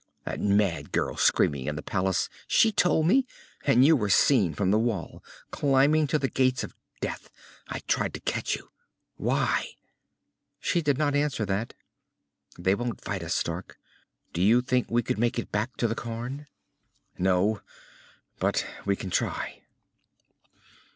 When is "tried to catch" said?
7.81-8.55